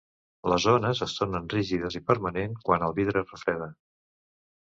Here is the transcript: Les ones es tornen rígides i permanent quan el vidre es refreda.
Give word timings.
Les 0.51 0.63
ones 0.69 1.01
es 1.05 1.11
tornen 1.17 1.45
rígides 1.53 1.97
i 1.99 2.01
permanent 2.07 2.57
quan 2.69 2.87
el 2.87 2.95
vidre 3.01 3.23
es 3.25 3.29
refreda. 3.37 3.69